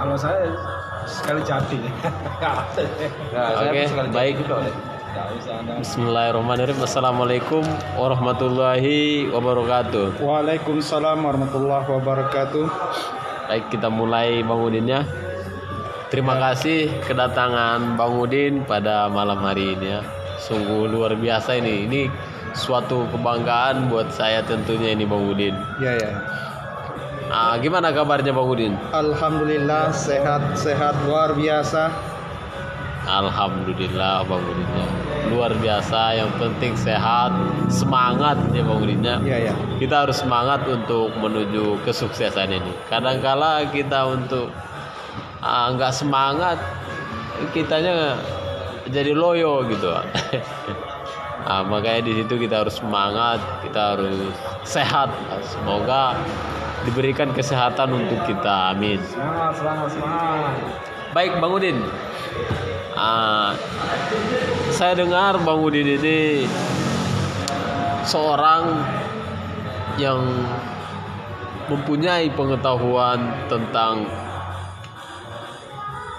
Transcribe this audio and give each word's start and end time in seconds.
Kalau 0.00 0.16
saya 0.16 0.48
sekali 1.04 1.44
jadi. 1.44 1.80
Nah, 3.36 3.68
Oke, 3.68 3.84
baik. 4.16 4.40
Bismillahirrahmanirrahim. 5.84 6.80
Assalamualaikum 6.80 7.60
warahmatullahi 8.00 9.28
wabarakatuh. 9.28 10.24
Waalaikumsalam 10.24 11.20
warahmatullahi 11.20 11.84
wabarakatuh. 11.84 12.64
Baik, 13.52 13.64
kita 13.68 13.92
mulai 13.92 14.40
Bang 14.40 14.64
Udin 14.64 14.88
ya. 14.88 15.04
Terima 16.08 16.40
kasih 16.48 16.88
kedatangan 17.04 18.00
Bang 18.00 18.16
Udin 18.16 18.64
pada 18.64 19.12
malam 19.12 19.44
hari 19.44 19.76
ini 19.76 20.00
ya. 20.00 20.00
Sungguh 20.40 20.88
luar 20.88 21.12
biasa 21.12 21.60
ini. 21.60 21.84
Ini 21.84 22.02
suatu 22.56 23.04
kebanggaan 23.12 23.92
buat 23.92 24.08
saya 24.16 24.40
tentunya 24.48 24.96
ini 24.96 25.04
Bang 25.04 25.28
Udin. 25.28 25.52
Ya 25.76 25.92
ya. 26.00 26.10
Ah, 27.30 27.54
gimana 27.62 27.94
kabarnya 27.94 28.34
Bang 28.34 28.50
Udin? 28.50 28.74
Alhamdulillah 28.90 29.94
sehat-sehat 29.94 30.98
luar 31.06 31.30
biasa. 31.38 31.94
Alhamdulillah 33.06 34.26
Bang 34.26 34.42
Udin 34.50 34.66
ya. 34.74 34.86
Luar 35.30 35.54
biasa, 35.62 36.18
yang 36.18 36.26
penting 36.42 36.74
sehat, 36.74 37.30
semangat 37.70 38.34
ya 38.50 38.66
Bang 38.66 38.82
Udin 38.82 39.06
ya. 39.06 39.22
Iya 39.22 39.38
ya. 39.46 39.54
Kita 39.78 40.10
harus 40.10 40.18
semangat 40.18 40.66
untuk 40.66 41.14
menuju 41.22 41.78
kesuksesan 41.86 42.50
ini. 42.50 42.74
Kadangkala 42.90 43.62
kita 43.70 44.10
untuk 44.10 44.50
ah, 45.38 45.70
nggak 45.70 45.94
semangat, 45.94 46.58
kitanya 47.54 48.18
jadi 48.90 49.14
loyo 49.14 49.70
gitu. 49.70 49.86
Ah, 51.40 51.64
makanya 51.64 52.04
di 52.04 52.20
situ 52.20 52.36
kita 52.36 52.62
harus 52.62 52.76
semangat, 52.76 53.40
kita 53.64 53.96
harus 53.96 54.28
sehat. 54.60 55.08
Semoga 55.40 56.12
diberikan 56.84 57.30
kesehatan 57.36 57.92
untuk 57.92 58.20
kita. 58.24 58.72
Amin. 58.72 59.00
Semangat, 59.04 59.52
semangat, 59.60 59.88
semangat. 59.92 60.54
Baik 61.12 61.32
Bang 61.42 61.52
Udin. 61.52 61.78
Ah, 62.96 63.56
saya 64.72 64.96
dengar 64.96 65.40
Bang 65.42 65.60
Udin 65.60 65.86
ini 65.86 66.46
seorang 68.04 68.80
yang 70.00 70.20
mempunyai 71.68 72.32
pengetahuan 72.34 73.46
tentang 73.46 74.08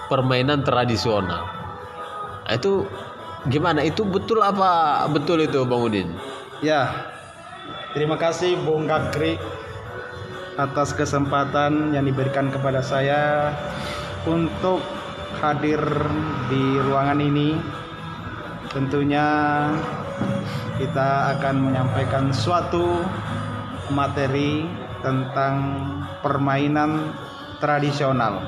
permainan 0.06 0.64
tradisional. 0.64 1.44
Nah, 2.46 2.54
itu 2.54 2.84
gimana? 3.48 3.80
Itu 3.84 4.04
betul 4.04 4.44
apa 4.44 5.04
betul 5.10 5.44
itu 5.44 5.64
Bang 5.64 5.82
Udin? 5.82 6.08
Ya. 6.62 7.10
Terima 7.92 8.16
kasih 8.16 8.56
Bung 8.64 8.88
Gakri 8.88 9.36
atas 10.60 10.92
kesempatan 10.92 11.96
yang 11.96 12.04
diberikan 12.04 12.52
kepada 12.52 12.84
saya 12.84 13.52
untuk 14.28 14.84
hadir 15.40 15.80
di 16.52 16.62
ruangan 16.84 17.20
ini. 17.20 17.56
Tentunya 18.72 19.26
kita 20.80 21.36
akan 21.36 21.72
menyampaikan 21.72 22.32
suatu 22.32 23.04
materi 23.92 24.64
tentang 25.04 25.54
permainan 26.24 27.12
tradisional. 27.60 28.40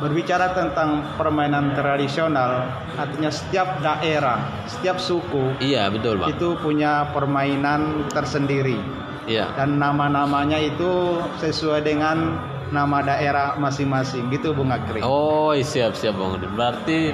Berbicara 0.00 0.50
tentang 0.50 1.14
permainan 1.14 1.78
tradisional, 1.78 2.66
artinya 2.98 3.30
setiap 3.30 3.78
daerah, 3.78 4.66
setiap 4.66 4.98
suku 4.98 5.54
Iya 5.62 5.94
betul 5.94 6.18
Bang. 6.18 6.34
itu 6.34 6.58
punya 6.58 7.06
permainan 7.14 8.10
tersendiri 8.10 8.82
Iya. 9.22 9.54
dan 9.54 9.78
nama-namanya 9.78 10.58
itu 10.58 11.22
sesuai 11.38 11.86
dengan 11.86 12.42
nama 12.72 13.04
daerah 13.04 13.54
masing-masing 13.60 14.32
gitu 14.32 14.56
Bung 14.56 14.72
Akri. 14.72 15.04
Oh 15.04 15.52
siap 15.60 15.92
siap 15.94 16.16
Bang 16.16 16.40
Udin. 16.40 16.50
Berarti 16.56 17.12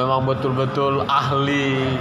memang 0.00 0.24
betul-betul 0.24 1.04
ahli 1.04 1.92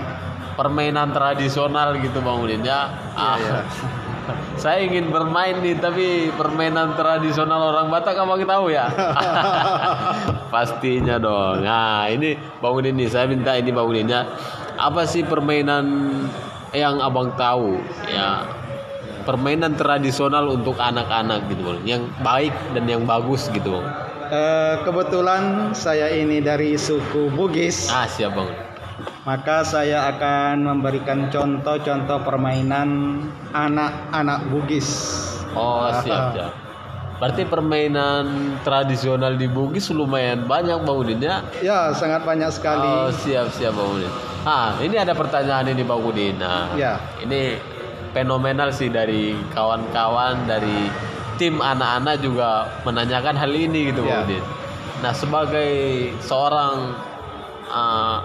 permainan 0.56 1.12
tradisional 1.12 2.00
gitu 2.00 2.24
Bang 2.24 2.40
Udin 2.40 2.64
ya. 2.64 2.88
Ah, 3.14 3.36
iya. 3.38 3.62
Saya 4.62 4.86
ingin 4.88 5.12
bermain 5.12 5.60
nih 5.60 5.76
tapi 5.82 6.32
permainan 6.40 6.96
tradisional 6.96 7.76
orang 7.76 7.92
Batak 7.92 8.16
kamu 8.16 8.48
tahu 8.48 8.72
ya? 8.72 8.88
Pastinya 10.54 11.20
dong. 11.20 11.68
Nah 11.68 12.08
ini 12.08 12.40
Bang 12.64 12.80
Udin 12.80 12.96
nih 12.96 13.12
saya 13.12 13.28
minta 13.28 13.52
ini 13.60 13.76
Bang 13.76 13.92
Udin 13.92 14.08
ya. 14.08 14.24
Apa 14.80 15.04
sih 15.04 15.28
permainan 15.28 15.84
yang 16.72 17.04
abang 17.04 17.36
tahu 17.36 17.82
ya? 18.08 18.61
Permainan 19.22 19.74
tradisional 19.74 20.50
untuk 20.50 20.76
anak-anak 20.76 21.46
gitu 21.48 21.62
Bang. 21.64 21.80
Yang 21.84 22.04
baik 22.20 22.54
dan 22.74 22.84
yang 22.86 23.04
bagus 23.06 23.48
gitu 23.50 23.78
Bang. 23.78 23.88
Eh, 24.32 24.76
kebetulan 24.82 25.44
saya 25.72 26.08
ini 26.08 26.40
dari 26.40 26.74
suku 26.74 27.28
Bugis, 27.30 27.92
Ah 27.92 28.08
siap 28.08 28.32
Bang. 28.34 28.48
maka 29.22 29.62
saya 29.62 30.08
akan 30.08 30.64
memberikan 30.64 31.28
contoh-contoh 31.28 32.24
permainan 32.24 33.20
anak-anak 33.52 34.48
Bugis. 34.48 34.88
Oh 35.52 35.84
siap 36.00 36.32
siap. 36.32 36.52
Berarti 37.20 37.46
permainan 37.46 38.26
tradisional 38.66 39.38
di 39.38 39.46
Bugis 39.46 39.94
lumayan 39.94 40.50
banyak 40.50 40.80
Bang 40.82 40.98
Udin 40.98 41.22
ya? 41.22 41.46
Ya, 41.62 41.94
sangat 41.94 42.26
banyak 42.26 42.50
sekali. 42.50 42.82
Oh 42.82 43.14
siap 43.14 43.52
siap 43.52 43.76
Bang 43.76 43.94
Udin. 43.94 44.10
Ah 44.42 44.74
ini 44.80 44.98
ada 44.98 45.14
pertanyaan 45.14 45.70
ini 45.70 45.84
Bang 45.84 46.02
Udin. 46.02 46.40
Nah, 46.40 46.74
Ya. 46.74 46.98
ini 47.22 47.62
fenomenal 48.12 48.70
sih 48.72 48.92
dari 48.92 49.36
kawan-kawan 49.56 50.48
dari 50.48 50.92
tim 51.40 51.58
anak-anak 51.58 52.22
juga 52.22 52.70
menanyakan 52.86 53.36
hal 53.40 53.52
ini 53.52 53.90
gitu 53.90 54.06
Ya. 54.06 54.24
Udin. 54.24 54.44
Nah 55.02 55.14
sebagai 55.16 55.72
seorang 56.22 56.94
ah, 57.72 58.22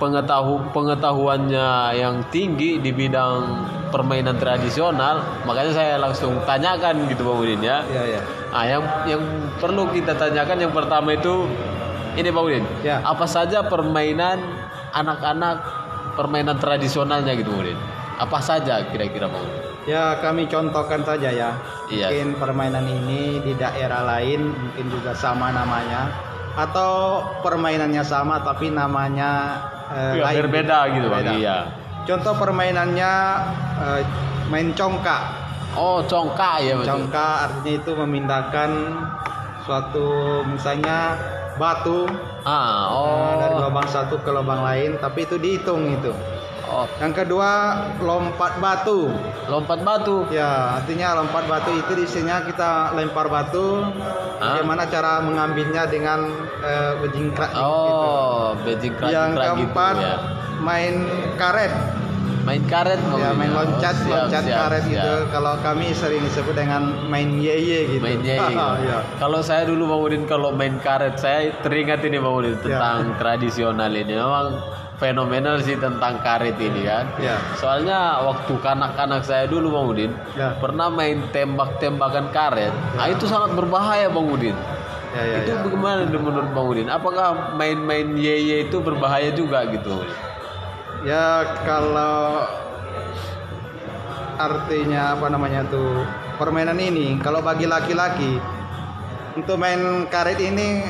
pengetahu 0.00 0.72
pengetahuannya 0.72 1.96
yang 1.96 2.24
tinggi 2.32 2.80
di 2.80 2.92
bidang 2.92 3.68
permainan 3.92 4.36
tradisional, 4.36 5.24
makanya 5.44 5.72
saya 5.72 5.94
langsung 6.00 6.36
tanyakan 6.44 7.08
gitu 7.12 7.28
Bang 7.28 7.38
Udin 7.44 7.60
ya. 7.60 7.84
Ya, 7.88 8.02
ya. 8.16 8.20
Ah, 8.52 8.64
yang 8.64 8.82
yang 9.04 9.22
perlu 9.60 9.88
kita 9.92 10.16
tanyakan 10.16 10.68
yang 10.68 10.72
pertama 10.72 11.12
itu 11.12 11.44
ini 12.16 12.28
Bang 12.32 12.46
Udin. 12.48 12.64
Ya. 12.80 13.04
Apa 13.04 13.28
saja 13.28 13.64
permainan 13.68 14.40
anak-anak 14.96 15.85
permainan 16.16 16.56
tradisionalnya 16.56 17.36
gitu 17.36 17.52
Udin? 17.52 17.76
Apa 18.16 18.40
saja 18.40 18.80
kira-kira 18.88 19.28
Bang 19.28 19.44
Udin? 19.44 19.62
Ya, 19.86 20.18
kami 20.18 20.50
contohkan 20.50 21.06
saja 21.06 21.30
ya. 21.30 21.50
Iya. 21.86 22.10
Mungkin 22.10 22.28
permainan 22.42 22.82
ini 22.82 23.38
di 23.38 23.54
daerah 23.54 24.02
lain 24.02 24.50
mungkin 24.50 24.86
juga 24.90 25.14
sama 25.14 25.54
namanya 25.54 26.10
atau 26.56 27.20
permainannya 27.44 28.00
sama 28.00 28.40
tapi 28.40 28.72
namanya 28.72 29.60
eh, 29.92 30.18
Ya, 30.18 30.32
lain. 30.32 30.36
berbeda 30.42 30.78
gitu 30.90 31.06
Bang. 31.06 31.28
Iya. 31.38 31.58
Contoh 32.02 32.34
permainannya 32.34 33.12
eh, 33.78 34.02
main 34.50 34.74
congkak. 34.74 35.22
Oh, 35.76 36.00
congkak 36.02 36.64
ya 36.64 36.74
betul. 36.74 36.88
Congkak 37.06 37.34
artinya 37.46 37.72
itu 37.76 37.92
memindahkan 37.92 38.70
suatu 39.62 40.08
misalnya 40.48 41.14
batu 41.60 42.06
Ah, 42.46 42.86
dari 43.42 43.58
oh. 43.58 43.66
lubang 43.66 43.90
satu 43.90 44.22
ke 44.22 44.30
lubang 44.30 44.62
lain 44.62 44.94
tapi 45.02 45.26
itu 45.26 45.34
dihitung 45.34 45.98
itu. 45.98 46.14
Oh, 46.66 46.86
Yang 46.98 47.22
kedua 47.22 47.50
lompat 48.02 48.58
batu. 48.58 49.10
lompat 49.46 49.86
batu. 49.86 50.26
Ya, 50.34 50.78
artinya 50.82 51.22
lompat 51.22 51.46
batu 51.46 51.70
itu 51.74 52.06
isinya 52.06 52.42
kita 52.42 52.90
lempar 52.94 53.30
batu. 53.30 53.86
Ah. 54.38 54.58
Bagaimana 54.58 54.86
cara 54.90 55.22
mengambilnya 55.22 55.86
dengan 55.86 56.26
eh, 56.62 56.92
bejingkrak 57.02 57.50
gitu. 57.54 57.62
Oh, 57.62 58.54
bejing 58.66 58.94
Yang 58.98 59.30
gitu 59.34 59.42
keempat 59.42 59.94
ya. 59.98 60.14
main 60.62 60.94
karet. 61.38 61.95
Main 62.46 62.62
karet 62.64 63.00
Ya, 63.12 63.34
main 63.34 63.50
Oh, 63.50 63.58
loncat, 63.58 63.94
siap, 63.98 64.30
loncat 64.30 64.42
siap, 64.46 64.58
karet 64.62 64.82
siap. 64.86 64.94
gitu. 64.94 65.12
Kalau 65.34 65.52
kami 65.58 65.86
sering 65.90 66.22
disebut 66.22 66.54
dengan 66.54 66.82
main 67.10 67.34
yeye 67.36 67.90
gitu. 67.90 67.98
main 67.98 68.22
yeye. 68.22 68.38
ya. 68.86 69.02
Kalau 69.18 69.42
saya 69.42 69.66
dulu 69.66 69.90
Bang 69.90 70.02
Udin 70.06 70.22
kalau 70.24 70.54
main 70.54 70.78
karet 70.78 71.18
saya 71.18 71.50
teringat 71.60 72.06
ini 72.06 72.16
Bang 72.16 72.38
Udin 72.38 72.54
tentang 72.56 73.18
tradisional 73.18 73.90
ini. 73.90 74.14
Memang 74.14 74.62
fenomenal 74.96 75.58
sih 75.60 75.74
tentang 75.74 76.22
karet 76.22 76.54
ini 76.56 76.86
kan. 76.86 77.10
Ya. 77.18 77.34
Soalnya 77.58 78.22
waktu 78.22 78.54
kanak-kanak 78.62 79.26
saya 79.26 79.44
dulu 79.44 79.74
Bang 79.74 79.86
Udin 79.90 80.12
Ya. 80.38 80.54
pernah 80.56 80.86
main 80.86 81.26
tembak-tembakan 81.34 82.30
karet. 82.30 82.70
Ah 82.94 83.10
itu 83.10 83.26
sangat 83.26 83.58
berbahaya 83.58 84.06
Bang 84.06 84.30
Udin. 84.30 84.54
Ya, 85.16 85.22
ya, 85.24 85.36
itu 85.42 85.50
ya. 85.50 85.64
bagaimana 85.64 86.04
menurut 86.06 86.50
Bang 86.54 86.66
Udin? 86.68 86.86
Apakah 86.86 87.56
main-main 87.56 88.14
yeye 88.14 88.68
itu 88.68 88.78
berbahaya 88.78 89.32
juga 89.32 89.66
gitu? 89.66 90.04
Ya, 91.06 91.46
kalau 91.62 92.42
artinya 94.36 95.14
apa 95.14 95.30
namanya 95.30 95.62
tuh 95.70 96.02
permainan 96.36 96.76
ini 96.76 97.16
kalau 97.22 97.40
bagi 97.40 97.64
laki-laki 97.64 98.36
untuk 99.32 99.56
main 99.56 100.04
karet 100.10 100.36
ini 100.36 100.82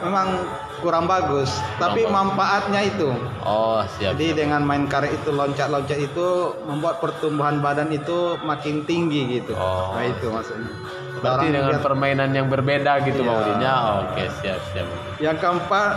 memang 0.00 0.38
kurang 0.78 1.08
bagus, 1.08 1.48
tapi 1.80 2.04
Kurang 2.04 2.36
manfaatnya 2.36 2.80
itu. 2.84 3.08
Oh, 3.40 3.80
siap. 3.96 4.14
Jadi 4.14 4.36
dengan 4.36 4.60
main 4.62 4.84
karet 4.84 5.16
itu 5.16 5.32
loncat-loncat 5.32 5.96
itu 5.98 6.28
membuat 6.68 7.00
pertumbuhan 7.00 7.58
badan 7.58 7.88
itu 7.90 8.36
makin 8.44 8.84
tinggi 8.84 9.40
gitu. 9.40 9.56
Oh. 9.56 9.96
Nah 9.96 10.04
itu 10.04 10.28
maksudnya. 10.28 10.70
Berarti 11.24 11.46
Orang 11.48 11.56
dengan 11.56 11.72
lihat- 11.74 11.84
permainan 11.84 12.30
yang 12.36 12.46
berbeda 12.52 13.00
gitu 13.02 13.24
Iya. 13.24 13.56
Ya. 13.58 13.76
Oke, 14.04 14.24
siap, 14.38 14.60
siap. 14.70 14.86
Yang 15.18 15.36
keempat 15.40 15.92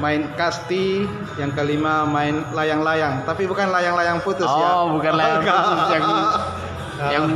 main 0.00 0.32
kasti, 0.34 1.04
yang 1.36 1.52
kelima 1.52 2.08
main 2.08 2.42
layang-layang, 2.56 3.22
tapi 3.28 3.44
bukan 3.44 3.68
layang-layang 3.68 4.18
putus 4.24 4.48
ya. 4.48 4.68
Oh, 4.80 4.96
bukan 4.96 5.12
layang 5.14 5.44
putus 5.44 5.88
yang 5.92 6.06
yang 7.00 7.26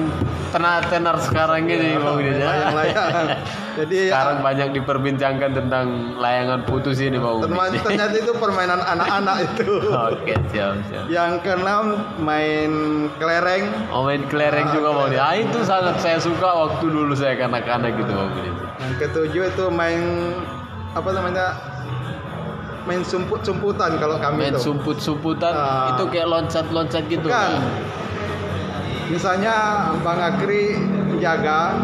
tenar-tenar 0.52 1.16
sekarang 1.18 1.66
ini 1.66 1.98
Bang 1.98 2.20
Udin 2.20 2.38
ya. 2.38 2.46
Layang-layang. 2.46 3.12
Jadi 3.78 4.06
Sekarang 4.06 4.38
banyak 4.38 4.68
diperbincangkan 4.70 5.50
tentang 5.50 6.14
layangan 6.14 6.62
putus 6.62 7.02
ini 7.02 7.18
Bang 7.18 7.42
ternyata, 7.42 7.82
ternyata 7.82 8.14
itu 8.14 8.32
permainan 8.38 8.78
anak-anak 8.78 9.36
itu. 9.50 9.82
Oke, 9.90 10.38
siap, 10.54 10.78
siap. 10.86 11.04
Yang 11.10 11.42
keenam 11.42 12.06
main 12.22 12.70
kelereng. 13.18 13.66
Oh 13.90 14.06
main 14.06 14.22
kelereng 14.30 14.70
juga 14.70 14.88
Bang 14.94 15.06
Udin. 15.10 15.18
Ah 15.18 15.34
itu 15.34 15.58
sangat 15.66 15.98
saya 15.98 16.18
suka 16.22 16.46
waktu 16.46 16.86
dulu 16.86 17.12
saya 17.18 17.34
kanak-kanak 17.34 17.98
gitu 17.98 18.12
Bang 18.14 18.30
Udin. 18.38 18.54
Yang 18.78 18.94
ketujuh 19.02 19.42
itu 19.50 19.64
main 19.74 20.02
apa 20.94 21.10
namanya? 21.10 21.46
Main 22.84 23.00
sumput-sumputan 23.00 23.96
kalau 23.96 24.16
kami 24.18 24.36
Main 24.42 24.52
itu. 24.52 24.60
sumput-sumputan 24.62 25.50
Ah. 25.50 25.88
itu 25.90 26.04
kayak 26.06 26.28
loncat-loncat 26.28 27.02
gitu. 27.06 27.24
Bang? 27.26 27.64
Misalnya 29.06 29.54
Bang 30.00 30.16
Akri 30.18 30.76
jaga 31.16 31.80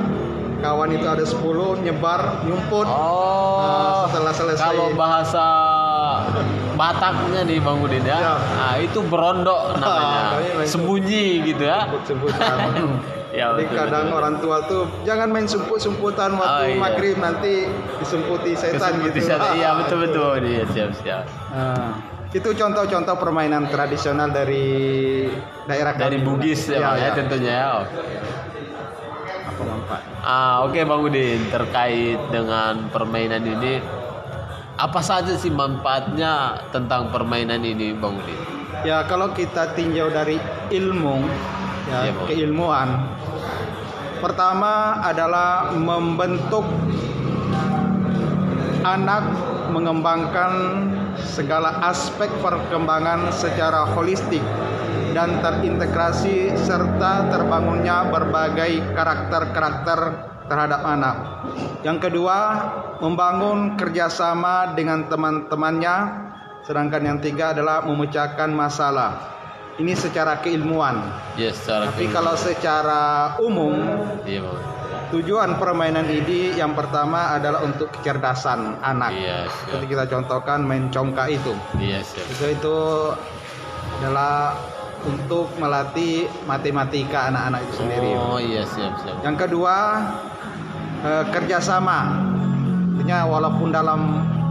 kawan 0.58 0.92
itu 0.92 1.06
ada 1.06 1.24
10 1.24 1.40
nyebar 1.78 2.44
nyumput. 2.44 2.84
Oh. 2.84 3.60
Nah, 3.60 4.04
setelah 4.06 4.32
selesai- 4.34 4.66
Kalau 4.66 4.92
bahasa 4.92 5.46
Bataknya 6.80 7.40
nih 7.44 7.58
Bang 7.60 7.78
Udin 7.78 8.00
ya. 8.02 8.16
Ya. 8.16 8.34
Nah, 8.56 8.74
itu 8.80 8.98
berondok 9.04 9.60
namanya. 9.76 10.40
main 10.56 10.64
Sembunyi 10.64 11.24
gitu 11.44 11.62
ya. 11.62 11.84
Ya 13.30 13.54
Jadi 13.54 13.62
betul, 13.62 13.78
kadang 13.78 14.04
betul. 14.04 14.18
orang 14.18 14.34
tua 14.42 14.56
tuh 14.66 14.82
jangan 15.06 15.30
main 15.30 15.46
sumput-sumputan 15.46 16.34
waktu 16.34 16.50
Oh, 16.50 16.66
iya. 16.66 16.82
maghrib 16.82 17.14
nanti 17.14 17.62
disumputi 17.96 18.58
setan 18.58 18.98
gitu. 19.06 19.22
Iya 19.22 19.70
Ah, 19.70 19.78
betul 19.78 20.02
itu. 20.02 20.10
betul 20.10 20.38
Iya 20.42 20.64
siap 20.66 20.90
siap. 20.98 21.24
Nah, 21.54 21.94
itu 22.26 22.50
contoh-contoh 22.50 23.14
permainan 23.16 23.70
tradisional 23.70 24.34
dari 24.34 25.30
daerah 25.62 25.94
Dari 25.94 26.18
kami. 26.18 26.26
Bugis 26.26 26.66
ya, 26.66 26.82
Bang, 26.82 26.98
ya, 26.98 27.06
ya. 27.06 27.10
tentunya 27.14 27.52
ya. 27.54 27.68
Apa 29.46 29.62
manfaat? 29.62 30.02
Ah, 30.20 30.66
oke 30.66 30.80
Bang 30.82 31.00
Udin 31.00 31.40
terkait 31.46 32.18
dengan 32.28 32.90
permainan 32.90 33.42
ini 33.42 33.78
apa 34.80 35.04
saja 35.04 35.36
sih 35.36 35.52
manfaatnya 35.52 36.56
tentang 36.72 37.12
permainan 37.12 37.60
ini 37.60 37.92
Bang 37.92 38.16
Udin? 38.16 38.40
Ya 38.80 39.04
kalau 39.04 39.28
kita 39.36 39.76
tinjau 39.76 40.08
dari 40.08 40.40
ilmu, 40.72 41.20
ya 41.92 42.08
Bang. 42.16 42.26
keilmuan. 42.32 42.88
Pertama 44.24 45.04
adalah 45.04 45.76
membentuk 45.76 46.64
anak 48.80 49.24
mengembangkan 49.68 50.52
segala 51.20 51.76
aspek 51.84 52.32
perkembangan 52.40 53.28
secara 53.36 53.84
holistik 53.92 54.40
dan 55.12 55.44
terintegrasi 55.44 56.56
serta 56.56 57.28
terbangunnya 57.28 58.08
berbagai 58.08 58.80
karakter-karakter 58.96 60.29
terhadap 60.50 60.82
anak. 60.82 61.16
Yang 61.86 62.10
kedua, 62.10 62.38
membangun 62.98 63.78
kerjasama 63.78 64.74
dengan 64.74 65.06
teman-temannya. 65.06 65.96
Sedangkan 66.66 67.02
yang 67.06 67.18
tiga 67.22 67.54
adalah 67.54 67.86
memecahkan 67.86 68.50
masalah. 68.50 69.38
Ini 69.78 69.96
secara 69.96 70.42
keilmuan. 70.44 71.00
Yes, 71.38 71.62
secara 71.62 71.88
Tapi 71.88 72.04
keilmuan. 72.04 72.16
kalau 72.20 72.34
secara 72.36 73.02
umum, 73.40 73.72
iya 74.28 74.44
Bang. 74.44 74.60
tujuan 75.14 75.56
permainan 75.56 76.04
ini 76.04 76.52
yang 76.52 76.76
pertama 76.76 77.32
adalah 77.32 77.64
untuk 77.64 77.88
kecerdasan 77.96 78.76
anak. 78.84 79.10
Iya, 79.16 79.48
Seperti 79.48 79.86
kita 79.88 80.04
contohkan 80.10 80.60
main 80.68 80.92
congkak 80.92 81.32
itu. 81.32 81.56
Iya, 81.80 82.04
siap. 82.04 82.28
Itu 82.28 82.44
itu 82.52 82.76
adalah 84.04 84.52
untuk 85.06 85.48
melatih 85.56 86.28
matematika 86.44 87.32
anak-anak 87.32 87.60
itu 87.64 87.74
sendiri. 87.80 88.10
Oh, 88.16 88.36
iya, 88.36 88.62
siap, 88.68 89.00
siap. 89.00 89.16
Yang 89.24 89.36
kedua 89.48 89.76
eh, 91.00 91.24
kerjasama. 91.32 91.98
Artinya 93.00 93.24
walaupun 93.24 93.72
dalam 93.72 94.00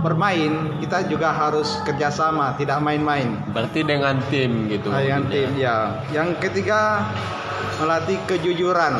bermain 0.01 0.79
kita 0.81 1.05
juga 1.05 1.29
harus 1.29 1.77
kerjasama, 1.85 2.57
tidak 2.57 2.81
main-main. 2.81 3.37
Berarti 3.53 3.85
dengan 3.85 4.17
tim 4.33 4.65
gitu. 4.71 4.89
Nah, 4.89 5.05
yang 5.05 5.29
maksudnya. 5.29 5.45
tim 5.45 5.49
ya. 5.61 5.77
Yang 6.09 6.29
ketiga 6.41 7.05
melatih 7.77 8.17
kejujuran. 8.25 8.93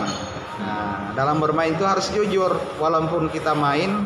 Nah, 0.60 1.16
dalam 1.18 1.42
bermain 1.42 1.74
itu 1.74 1.88
harus 1.88 2.12
jujur 2.14 2.52
walaupun 2.78 3.32
kita 3.34 3.58
main 3.58 4.06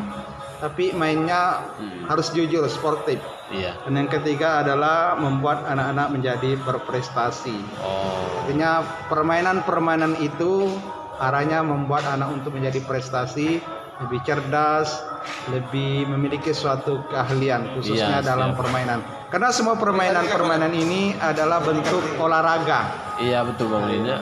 tapi 0.62 0.96
mainnya 0.96 1.60
Hmm. 1.76 2.08
harus 2.08 2.32
jujur, 2.32 2.64
sportif. 2.72 3.20
Iya. 3.52 3.76
Dan 3.84 4.00
yang 4.00 4.08
ketiga 4.08 4.64
adalah 4.64 5.18
membuat 5.20 5.68
anak-anak 5.68 6.08
menjadi 6.16 6.56
berprestasi. 6.64 7.60
Oh. 7.84 8.44
Artinya 8.44 8.80
permainan-permainan 9.12 10.16
itu 10.24 10.72
arahnya 11.20 11.60
membuat 11.60 12.08
anak 12.08 12.32
untuk 12.32 12.56
menjadi 12.56 12.80
prestasi, 12.82 13.60
lebih 14.00 14.20
cerdas, 14.24 15.04
lebih 15.52 16.08
memiliki 16.08 16.50
suatu 16.56 17.04
keahlian 17.12 17.76
khususnya 17.76 18.20
Iya, 18.20 18.26
dalam 18.26 18.56
siap. 18.56 18.60
permainan. 18.64 18.98
Karena 19.28 19.50
semua 19.52 19.76
permainan-permainan 19.76 20.72
ini 20.72 21.14
adalah 21.20 21.60
bentuk 21.60 22.02
olahraga. 22.18 22.86
Iya 23.20 23.44
betul 23.46 23.70
Bang 23.70 23.86
Udin 23.86 24.08
ya. 24.08 24.18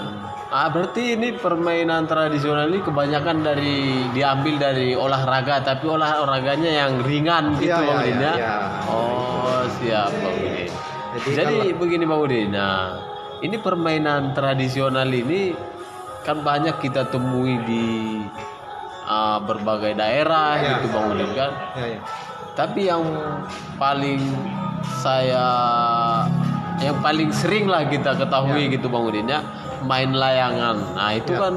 Ah 0.53 0.69
berarti 0.69 1.17
ini 1.17 1.33
permainan 1.35 2.05
tradisional 2.05 2.69
ini 2.69 2.85
kebanyakan 2.85 3.41
dari 3.41 3.77
diambil 4.13 4.61
dari 4.61 4.93
olahraga 4.93 5.65
tapi 5.65 5.89
olahraganya 5.89 6.69
yang 6.69 7.01
ringan 7.01 7.57
gitu 7.57 7.73
Iya, 7.73 7.77
Bang 7.79 7.89
iya, 7.89 7.97
Udin 7.97 8.13
iya, 8.13 8.21
ya. 8.21 8.35
iya. 8.37 8.57
Oh 8.85 9.61
siap 9.73 10.11
Bang 10.13 10.37
Udin. 10.37 10.69
Jadi 11.15 11.29
Jadi, 11.33 11.55
kalau- 11.59 11.79
begini 11.81 12.05
Bang 12.05 12.21
Udin. 12.21 12.49
Nah 12.53 13.01
ini 13.41 13.57
permainan 13.57 14.23
tradisional 14.33 15.09
ini 15.09 15.57
kan 16.21 16.45
banyak 16.45 16.77
kita 16.79 17.09
temui 17.09 17.57
di 17.65 17.87
ah, 19.03 19.41
berbagai 19.41 19.97
daerah 19.97 20.61
Iya. 20.61 20.69
gitu 20.77 20.87
Bang 20.91 21.17
Udin 21.17 21.33
kan. 21.33 21.51
Ya, 21.81 21.87
ya. 21.97 22.01
Tapi 22.53 22.81
yang 22.85 23.01
paling 23.81 24.21
saya 25.01 25.49
yang 26.77 27.01
paling 27.01 27.33
sering 27.33 27.65
lah 27.65 27.89
kita 27.89 28.13
ketahui 28.13 28.69
gitu 28.69 28.93
Bang 28.93 29.09
Udin 29.09 29.25
ya 29.25 29.41
main 29.85 30.11
layangan. 30.15 30.77
Nah, 30.95 31.11
itu 31.15 31.33
Ya. 31.35 31.41
kan 31.49 31.55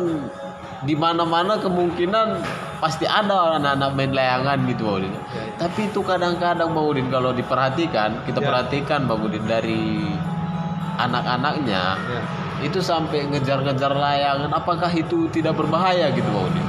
di 0.85 0.93
mana-mana 0.93 1.57
kemungkinan 1.57 2.41
pasti 2.77 3.09
ada 3.09 3.57
anak-anak 3.57 3.91
main 3.95 4.11
layangan 4.13 4.57
gitu 4.69 4.83
Udin. 4.85 5.09
Ya, 5.09 5.17
ya. 5.17 5.43
Tapi 5.57 5.89
itu 5.89 5.99
kadang-kadang 6.05 6.69
Bang 6.75 6.85
Udin 6.85 7.07
kalau 7.09 7.33
diperhatikan, 7.33 8.21
kita 8.27 8.39
Ya. 8.41 8.45
perhatikan 8.45 9.09
Bang 9.09 9.25
Udin 9.25 9.45
dari 9.47 10.05
anak-anaknya 10.95 11.83
Ya. 11.97 12.21
itu 12.61 12.79
sampai 12.79 13.27
ngejar-ngejar 13.27 13.91
layangan 13.91 14.51
apakah 14.53 14.91
itu 14.91 15.27
tidak 15.31 15.57
berbahaya 15.57 16.11
gitu 16.13 16.27
Bang 16.29 16.47
Udin? 16.53 16.67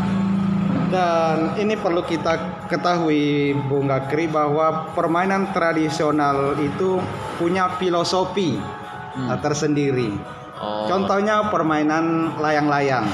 Dan 0.86 1.36
ini 1.58 1.74
perlu 1.74 2.06
kita 2.06 2.62
ketahui 2.70 3.52
Bung 3.66 3.90
Gakri 3.90 4.30
bahwa 4.30 4.86
permainan 4.94 5.50
tradisional 5.50 6.54
itu 6.56 7.02
punya 7.36 7.74
filosofi 7.74 8.54
Hmm. 9.16 9.32
tersendiri. 9.40 10.14
Oh. 10.56 10.88
Contohnya 10.88 11.52
permainan 11.52 12.36
layang-layang. 12.40 13.04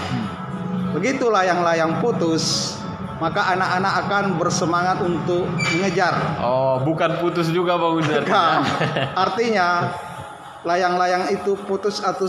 Begitu 0.93 1.27
layang-layang 1.27 1.99
putus, 2.05 2.77
maka 3.19 3.55
anak-anak 3.57 3.93
akan 4.07 4.25
bersemangat 4.39 4.99
untuk 5.03 5.49
mengejar. 5.75 6.15
Oh, 6.43 6.83
bukan 6.83 7.19
putus 7.23 7.51
juga 7.51 7.79
Bang. 7.79 8.03
Bukan. 8.03 8.59
Artinya 9.15 9.95
layang-layang 10.63 11.31
itu 11.35 11.59
putus 11.67 12.03
atau 12.03 12.27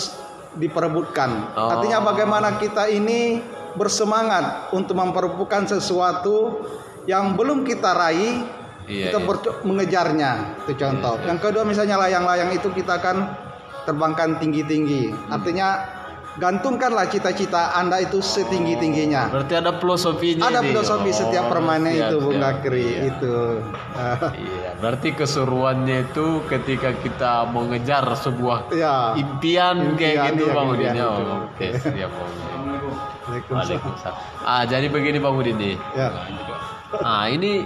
diperebutkan. 0.58 1.54
Oh. 1.58 1.70
Artinya 1.78 2.02
bagaimana 2.02 2.58
kita 2.62 2.90
ini 2.90 3.42
bersemangat 3.74 4.70
untuk 4.70 4.94
memperebutkan 4.94 5.66
sesuatu 5.66 6.62
yang 7.10 7.34
belum 7.34 7.66
kita 7.66 7.90
raih, 7.94 8.46
Iya, 8.84 9.16
kita 9.16 9.20
iya. 9.24 9.52
mengejarnya. 9.64 10.32
Itu 10.64 10.74
contoh. 10.76 11.16
Yang 11.24 11.40
kedua 11.40 11.64
misalnya 11.64 11.96
layang-layang 12.00 12.52
itu 12.52 12.68
kita 12.70 13.00
kan 13.00 13.43
terbangkan 13.84 14.40
tinggi-tinggi. 14.40 15.12
Artinya 15.30 15.70
gantungkanlah 16.34 17.06
cita-cita 17.08 17.78
Anda 17.78 18.02
itu 18.02 18.18
setinggi-tingginya. 18.18 19.30
Berarti 19.30 19.54
ada 19.54 19.78
filosofinya 19.78 20.50
Ada 20.50 20.66
filosofi 20.66 21.10
Oh, 21.14 21.18
setiap 21.22 21.46
permainan 21.46 21.94
siap, 21.94 22.10
itu 22.10 22.16
Bung. 22.18 22.42
Gakri 22.42 22.82
Iya. 22.82 23.02
itu. 23.14 23.36
Iya, 24.44 24.70
berarti 24.82 25.10
keseruannya 25.14 26.10
itu 26.10 26.42
ketika 26.50 26.90
kita 26.98 27.46
mau 27.54 27.64
ngejar 27.70 28.02
sebuah 28.18 28.74
ya. 28.74 29.14
impian, 29.14 29.94
kayak 29.94 30.16
Impian, 30.18 30.34
gitu 30.34 30.44
iya, 30.44 30.54
Bang 30.58 30.68
Udin. 30.74 30.94
Oh. 30.98 31.46
Oke, 31.54 31.68
siap 31.78 32.10
Bang 32.10 32.30
Udin. 32.34 32.60
Waalaikumsalam. 33.24 33.54
Waalaikumsalam. 33.54 34.18
Ah, 34.44 34.64
jadi 34.66 34.88
begini 34.90 35.18
Bang 35.22 35.38
Udin 35.38 35.56
nih. 35.56 35.76
Ya. 35.94 36.10
Nah, 36.98 37.26
ini 37.30 37.66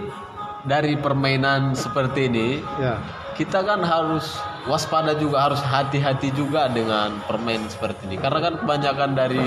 dari 0.68 1.00
permainan 1.00 1.72
seperti 1.72 2.28
ini 2.28 2.60
Ya. 2.78 3.00
Kita 3.38 3.62
kan 3.62 3.86
harus 3.86 4.42
waspada 4.66 5.14
juga 5.14 5.46
harus 5.46 5.62
hati-hati 5.62 6.34
juga 6.34 6.66
dengan 6.74 7.22
permainan 7.30 7.70
seperti 7.70 8.10
ini. 8.10 8.18
Karena 8.18 8.42
kan 8.42 8.54
kebanyakan 8.58 9.14
dari 9.14 9.46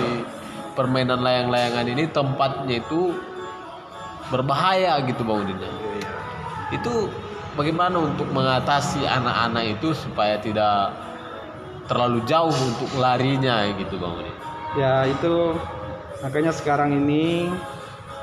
permainan 0.78 1.20
layang-layangan 1.20 1.87
ini 1.90 2.06
tempatnya 2.09 2.78
itu 2.78 3.18
berbahaya 4.30 5.02
gitu 5.02 5.26
bang 5.26 5.42
Udin. 5.42 5.59
Itu 6.70 7.11
bagaimana 7.59 7.99
untuk 7.99 8.30
mengatasi 8.30 9.02
anak-anak 9.02 9.75
itu 9.75 9.90
supaya 9.90 10.38
tidak 10.38 10.94
terlalu 11.90 12.23
jauh 12.30 12.54
untuk 12.54 12.94
larinya 12.94 13.66
gitu 13.75 13.99
bang 13.99 14.14
Udin? 14.14 14.37
Ya 14.78 15.02
itu 15.11 15.59
makanya 16.23 16.54
sekarang 16.54 16.94
ini 16.94 17.50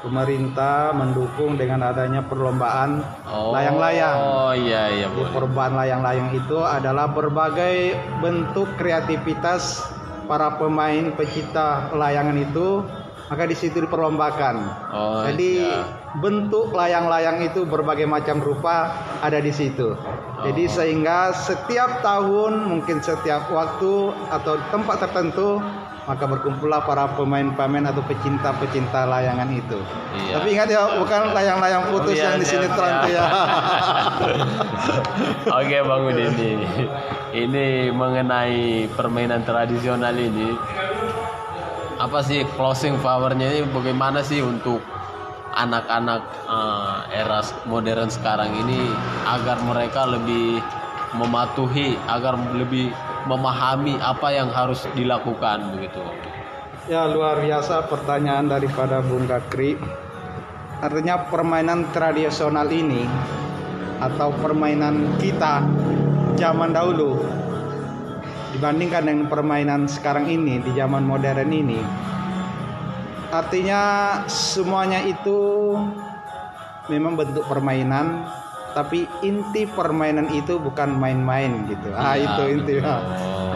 pemerintah 0.01 0.94
mendukung 0.94 1.58
dengan 1.58 1.82
adanya 1.89 2.22
perlombaan 2.25 3.01
layang-layang. 3.27 4.18
oh 4.18 4.54
iya 4.54 4.94
iya 4.94 5.08
Di 5.10 5.24
perlombaan 5.34 5.74
layang-layang 5.74 6.30
itu 6.38 6.58
adalah 6.62 7.10
berbagai 7.10 7.98
bentuk 8.22 8.70
kreativitas 8.77 9.84
para 10.27 10.60
pemain 10.60 11.16
pencipta 11.16 11.89
layangan 11.96 12.38
itu 12.38 12.84
maka 13.27 13.44
di 13.44 13.60
situ 13.60 13.84
diperlombakan. 13.84 14.56
oh 14.88 15.27
Jadi 15.27 15.60
iya. 15.60 15.84
bentuk 16.24 16.72
layang-layang 16.72 17.44
itu 17.44 17.68
berbagai 17.68 18.08
macam 18.08 18.39
rupa 18.39 18.96
ada 19.20 19.44
di 19.44 19.51
situ. 19.51 20.00
Jadi 20.48 20.63
Oh. 20.63 20.72
sehingga 20.72 21.36
setiap 21.36 22.00
tahun 22.00 22.72
mungkin 22.72 23.04
setiap 23.04 23.51
waktu 23.51 24.16
atau 24.32 24.54
tempat 24.72 25.04
tertentu 25.04 25.60
maka 26.08 26.24
berkumpullah 26.24 26.88
para 26.88 27.04
pemain-pemain 27.20 27.92
atau 27.92 28.00
pecinta-pecinta 28.08 29.04
layangan 29.12 29.52
itu. 29.52 29.76
Iya. 30.16 30.40
Tapi 30.40 30.48
ingat 30.56 30.68
ya 30.72 30.82
bukan 30.96 31.36
layang-layang 31.36 31.84
putus 31.92 32.16
Iya, 32.16 32.32
yang 32.32 32.40
di 32.40 32.48
siap, 32.48 32.64
sinetron 32.64 32.88
siap. 32.88 33.04
tuh 33.04 33.12
ya. 33.12 33.26
Oke 35.60 35.78
Bang 35.84 36.08
Udin 36.08 36.32
ini 36.32 36.52
ini 37.36 37.66
mengenai 37.92 38.88
permainan 38.96 39.44
tradisional 39.44 40.16
ini 40.16 40.56
apa 41.98 42.24
sih 42.24 42.48
closing 42.56 42.96
powernya 43.04 43.52
ini 43.52 43.62
bagaimana 43.68 44.24
sih 44.24 44.40
untuk 44.40 44.80
anak-anak 45.58 46.22
eh, 46.48 47.20
era 47.20 47.42
modern 47.68 48.08
sekarang 48.08 48.54
ini 48.54 48.80
agar 49.28 49.60
mereka 49.66 50.06
lebih 50.08 50.62
mematuhi 51.16 51.96
agar 52.08 52.36
lebih 52.56 52.92
memahami 53.28 53.96
apa 54.00 54.34
yang 54.36 54.52
harus 54.52 54.84
dilakukan 54.96 55.78
begitu. 55.78 56.04
Ya 56.88 57.08
luar 57.08 57.44
biasa 57.44 57.88
pertanyaan 57.88 58.48
daripada 58.48 59.04
Bung 59.04 59.28
Kakri. 59.28 59.76
Artinya 60.78 61.28
permainan 61.28 61.90
tradisional 61.92 62.70
ini 62.70 63.04
atau 63.98 64.30
permainan 64.38 65.18
kita 65.18 65.66
zaman 66.38 66.70
dahulu 66.70 67.18
dibandingkan 68.54 69.04
dengan 69.10 69.26
permainan 69.26 69.90
sekarang 69.90 70.30
ini 70.30 70.62
di 70.62 70.72
zaman 70.78 71.02
modern 71.02 71.50
ini 71.50 71.82
artinya 73.28 73.82
semuanya 74.32 75.04
itu 75.04 75.76
memang 76.88 77.20
bentuk 77.20 77.44
permainan 77.44 78.24
tapi 78.77 79.10
inti 79.25 79.65
permainan 79.65 80.29
itu 80.29 80.62
bukan 80.62 80.93
main-main 80.93 81.65
gitu 81.65 81.89
ah 81.98 82.13
Iya, 82.13 82.29
itu 82.29 82.41
inti 82.53 82.74
betul. 82.77 83.01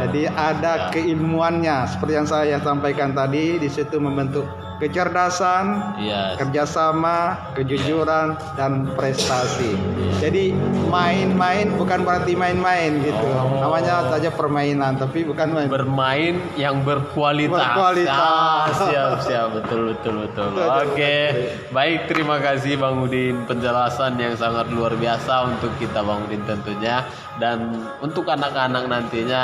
jadi 0.01 0.21
ada 0.33 0.73
Ya. 0.73 0.89
keilmuannya 0.89 1.77
seperti 1.85 2.13
yang 2.17 2.25
saya 2.25 2.57
sampaikan 2.57 3.13
tadi 3.13 3.61
di 3.61 3.69
situ 3.69 4.01
membentuk 4.01 4.49
kecerdasan 4.81 5.93
Iya. 6.01 6.41
kerjasama, 6.41 7.53
kejujuran, 7.53 8.33
dan 8.57 8.89
prestasi. 8.97 9.77
Jadi 10.17 10.57
main-main 10.89 11.69
bukan 11.77 12.01
berarti 12.01 12.33
main-main 12.33 12.97
gitu. 13.05 13.27
Oh. 13.37 13.61
Namanya 13.61 14.09
saja 14.09 14.33
permainan, 14.33 14.97
tapi 14.97 15.21
bukan 15.21 15.53
main. 15.53 15.67
bermain 15.69 16.33
yang 16.57 16.81
berkualitas. 16.81 17.53
Berkualitas. 17.53 18.17
Ah, 18.17 18.65
siap, 18.89 19.11
siap, 19.21 19.47
betul, 19.53 19.93
betul, 19.93 20.25
betul. 20.25 20.47
Betul, 20.57 20.67
Oke, 20.89 21.15
betul. 21.29 21.71
baik, 21.71 21.99
terima 22.09 22.37
kasih 22.41 22.73
Bang 22.75 23.05
Udin 23.05 23.45
penjelasan 23.45 24.17
yang 24.17 24.33
sangat 24.33 24.67
luar 24.73 24.97
biasa 24.97 25.45
untuk 25.45 25.69
kita 25.77 26.01
Bang 26.01 26.25
Udin 26.25 26.41
tentunya 26.43 27.05
dan 27.37 27.85
untuk 28.01 28.25
anak-anak 28.25 28.89
nantinya 28.89 29.43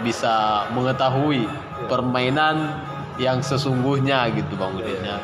bisa 0.00 0.66
mengetahui 0.72 1.48
permainan 1.88 2.76
yang 3.16 3.40
sesungguhnya 3.40 4.28
gitu 4.32 4.54
Bang 4.54 4.76
Udin 4.76 5.00
ya. 5.00 5.18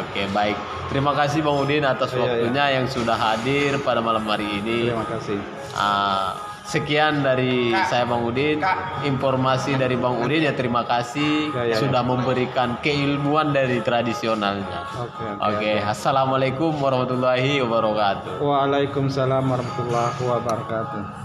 Oke, 0.00 0.24
baik. 0.32 0.56
Terima 0.88 1.12
kasih 1.12 1.44
Bang 1.44 1.60
Udin 1.60 1.84
atas 1.84 2.10
Iya, 2.10 2.16
iya. 2.16 2.24
waktunya 2.24 2.64
yang 2.80 2.86
sudah 2.88 3.16
hadir 3.16 3.76
pada 3.84 4.00
malam 4.00 4.24
hari 4.24 4.48
ini. 4.64 4.88
Terima 4.88 5.04
kasih. 5.04 5.36
Ah, 5.76 6.32
sekian 6.64 7.20
dari 7.20 7.68
Kak. 7.68 7.92
saya 7.92 8.08
Bang 8.08 8.24
Udin. 8.24 8.64
Kak. 8.64 9.04
Informasi 9.04 9.76
dari 9.76 10.00
Bang 10.00 10.24
Udin 10.24 10.48
ya 10.48 10.56
terima 10.56 10.88
kasih 10.88 11.52
Ya, 11.52 11.62
ya, 11.68 11.76
sudah 11.76 12.00
memberikan 12.00 12.80
keilmuan 12.80 13.52
dari 13.52 13.84
tradisionalnya. 13.84 14.88
Oke, 14.96 15.24
Oke, 15.52 15.72
assalamualaikum 15.84 16.72
warahmatullahi 16.80 17.60
wabarakatuh. 17.60 18.40
Waalaikumsalam 18.40 19.44
warahmatullahi 19.44 20.16
wabarakatuh. 20.24 21.20